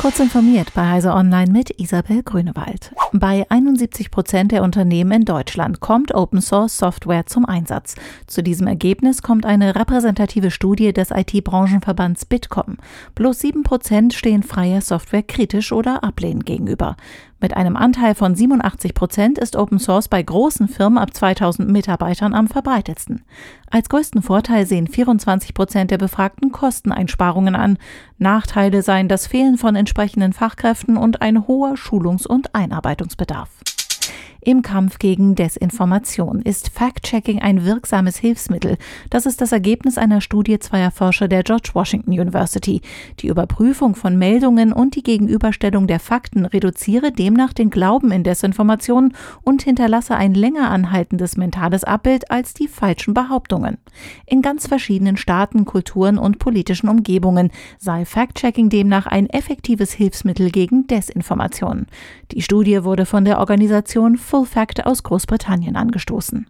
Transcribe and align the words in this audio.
Kurz 0.00 0.20
informiert 0.20 0.74
bei 0.74 0.86
Heise 0.86 1.14
Online 1.14 1.50
mit 1.50 1.80
Isabel 1.80 2.22
Grünewald. 2.22 2.92
Bei 3.12 3.46
71 3.48 4.10
Prozent 4.10 4.52
der 4.52 4.62
Unternehmen 4.62 5.12
in 5.12 5.24
Deutschland 5.24 5.80
kommt 5.80 6.14
Open 6.14 6.42
Source 6.42 6.76
Software 6.76 7.24
zum 7.26 7.46
Einsatz. 7.46 7.94
Zu 8.26 8.42
diesem 8.42 8.66
Ergebnis 8.66 9.22
kommt 9.22 9.46
eine 9.46 9.74
repräsentative 9.74 10.50
Studie 10.50 10.92
des 10.92 11.10
IT-Branchenverbands 11.10 12.26
Bitkom. 12.26 12.76
Bloß 13.14 13.38
7 13.38 13.62
Prozent 13.62 14.12
stehen 14.12 14.42
freier 14.42 14.82
Software 14.82 15.22
kritisch 15.22 15.72
oder 15.72 16.04
ablehnend 16.04 16.44
gegenüber. 16.44 16.96
Mit 17.40 17.56
einem 17.56 17.76
Anteil 17.76 18.14
von 18.14 18.34
87 18.34 18.94
Prozent 18.94 19.38
ist 19.38 19.56
Open 19.56 19.78
Source 19.78 20.08
bei 20.08 20.22
großen 20.22 20.68
Firmen 20.68 20.98
ab 20.98 21.12
2000 21.12 21.68
Mitarbeitern 21.68 22.32
am 22.32 22.48
verbreitetsten. 22.48 23.22
Als 23.70 23.88
größten 23.88 24.22
Vorteil 24.22 24.66
sehen 24.66 24.86
24 24.86 25.52
Prozent 25.52 25.90
der 25.90 25.98
Befragten 25.98 26.52
Kosteneinsparungen 26.52 27.54
an. 27.54 27.78
Nachteile 28.18 28.82
seien 28.82 29.08
das 29.08 29.26
Fehlen 29.26 29.58
von 29.58 29.76
entsprechenden 29.76 30.32
Fachkräften 30.32 30.96
und 30.96 31.22
ein 31.22 31.46
hoher 31.46 31.76
Schulungs- 31.76 32.26
und 32.26 32.54
Einarbeitungsbedarf. 32.54 33.50
Im 34.46 34.60
Kampf 34.60 34.98
gegen 34.98 35.34
Desinformation 35.34 36.42
ist 36.42 36.68
Fact-Checking 36.68 37.40
ein 37.40 37.64
wirksames 37.64 38.18
Hilfsmittel. 38.18 38.76
Das 39.08 39.24
ist 39.24 39.40
das 39.40 39.52
Ergebnis 39.52 39.96
einer 39.96 40.20
Studie 40.20 40.58
zweier 40.58 40.90
Forscher 40.90 41.28
der 41.28 41.42
George 41.42 41.70
Washington 41.72 42.10
University. 42.10 42.82
Die 43.20 43.28
Überprüfung 43.28 43.94
von 43.94 44.18
Meldungen 44.18 44.74
und 44.74 44.96
die 44.96 45.02
Gegenüberstellung 45.02 45.86
der 45.86 45.98
Fakten 45.98 46.44
reduziere 46.44 47.10
demnach 47.10 47.54
den 47.54 47.70
Glauben 47.70 48.12
in 48.12 48.22
Desinformation 48.22 49.14
und 49.44 49.62
hinterlasse 49.62 50.14
ein 50.14 50.34
länger 50.34 50.70
anhaltendes 50.70 51.38
mentales 51.38 51.82
Abbild 51.82 52.30
als 52.30 52.52
die 52.52 52.68
falschen 52.68 53.14
Behauptungen. 53.14 53.78
In 54.26 54.42
ganz 54.42 54.66
verschiedenen 54.66 55.16
Staaten, 55.16 55.64
Kulturen 55.64 56.18
und 56.18 56.38
politischen 56.38 56.90
Umgebungen 56.90 57.50
sei 57.78 58.04
Fact-Checking 58.04 58.68
demnach 58.68 59.06
ein 59.06 59.30
effektives 59.30 59.94
Hilfsmittel 59.94 60.50
gegen 60.50 60.86
Desinformation. 60.86 61.86
Die 62.32 62.42
Studie 62.42 62.84
wurde 62.84 63.06
von 63.06 63.24
der 63.24 63.38
Organisation 63.38 64.18
Fact 64.42 64.84
aus 64.84 65.04
Großbritannien 65.04 65.76
angestoßen. 65.76 66.46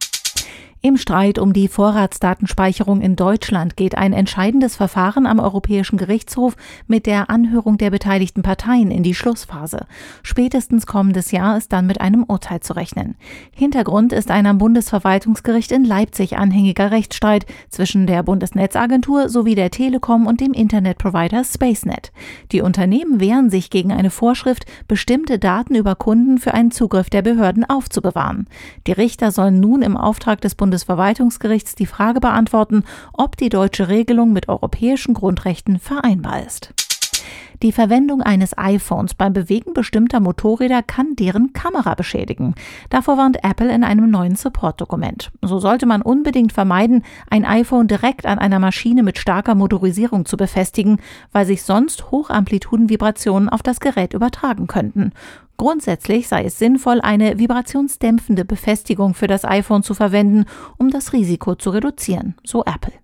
Im 0.87 0.99
Streit 0.99 1.39
um 1.39 1.55
die 1.55 1.69
Vorratsdatenspeicherung 1.69 3.01
in 3.01 3.17
Deutschland 3.17 3.75
geht 3.75 3.97
ein 3.97 4.13
entscheidendes 4.13 4.77
Verfahren 4.77 5.25
am 5.25 5.39
Europäischen 5.39 5.97
Gerichtshof 5.97 6.57
mit 6.87 7.07
der 7.07 7.31
Anhörung 7.31 7.79
der 7.79 7.89
beteiligten 7.89 8.43
Parteien 8.43 8.91
in 8.91 9.03
die 9.03 9.15
Schlussphase. 9.15 9.87
Spätestens 10.23 10.87
kommendes 10.87 11.31
Jahr 11.31 11.57
ist 11.57 11.73
dann 11.73 11.87
mit 11.87 12.03
einem 12.03 12.23
Urteil 12.25 12.61
zu 12.61 12.75
rechnen. 12.77 13.15
Hintergrund 13.51 14.13
ist 14.13 14.31
ein 14.31 14.45
am 14.45 14.59
Bundesverwaltungsgericht 14.59 15.73
in 15.73 15.87
Leipzig 15.87 16.37
anhängiger 16.37 16.91
Rechtsstreit 16.91 17.47
zwischen 17.71 18.07
der 18.07 18.23
Bundesnetzagentur 18.23 19.31
sowie 19.31 19.55
der 19.55 19.71
Telekom 19.71 20.27
und 20.27 20.43
dem 20.43 20.53
Internetprovider 20.53 21.45
SpaceNet. 21.45 22.13
Die 22.53 22.61
Unternehmen 22.61 23.21
wehren 23.21 23.49
sich 23.49 23.71
gegen 23.71 23.91
eine 23.91 24.11
Vorschrift, 24.11 24.67
bestimmte 24.87 25.39
Daten 25.39 25.77
über 25.77 25.95
Kunden 25.95 26.37
für 26.37 26.53
einen 26.53 26.73
Zugriff 26.73 27.09
der 27.09 27.23
Behörden 27.23 27.65
aufzubewahren. 27.65 28.49
Die 28.87 28.93
Richter 28.93 29.31
sollen 29.31 29.61
nun 29.61 29.81
im 29.81 29.97
Auftrag 29.97 30.43
des 30.43 30.55
Bundes 30.55 30.74
Bundesverwaltungsgerichts 30.75 31.77
die 31.77 31.87
Frage 31.87 32.19
beantworten, 32.19 32.83
ob 33.13 33.37
die 33.37 33.49
deutsche 33.49 33.87
Regelung 33.87 34.33
mit 34.33 34.49
europäischen 34.49 35.15
Grundrechten 35.15 35.79
vereinbar 35.79 36.45
ist. 36.45 36.75
Die 37.65 37.73
Verwendung 37.73 38.21
eines 38.21 38.59
iPhones 38.59 39.15
beim 39.15 39.33
Bewegen 39.33 39.73
bestimmter 39.73 40.21
Motorräder 40.21 40.83
kann 40.83 41.17
deren 41.17 41.55
Kamera 41.55 41.95
beschädigen. 41.95 42.55
Davor 42.91 43.17
warnt 43.17 43.43
Apple 43.43 43.73
in 43.73 43.85
einem 43.85 44.11
neuen 44.11 44.37
Support-Dokument. 44.37 45.33
So 45.41 45.59
sollte 45.59 45.87
man 45.87 46.03
unbedingt 46.03 46.53
vermeiden, 46.53 47.03
ein 47.31 47.47
iPhone 47.47 47.89
direkt 47.89 48.27
an 48.27 48.39
einer 48.39 48.59
Maschine 48.59 49.03
mit 49.03 49.17
starker 49.17 49.55
Motorisierung 49.55 50.27
zu 50.27 50.37
befestigen, 50.37 50.99
weil 51.33 51.47
sich 51.47 51.63
sonst 51.63 52.11
Hochamplitudenvibrationen 52.11 53.49
auf 53.49 53.63
das 53.63 53.81
Gerät 53.81 54.13
übertragen 54.13 54.67
könnten. 54.67 55.13
Grundsätzlich 55.57 56.29
sei 56.29 56.45
es 56.45 56.59
sinnvoll, 56.59 57.01
eine 57.01 57.39
vibrationsdämpfende 57.39 58.45
Befestigung 58.45 59.15
für 59.15 59.27
das 59.27 59.47
iPhone 59.47 59.83
zu 59.83 59.95
verwenden, 59.95 60.45
um 60.77 60.91
das 60.91 61.15
Risiko 61.15 61.55
zu 61.55 61.71
reduzieren, 61.71 62.35
so 62.45 62.63
Apple. 62.67 63.04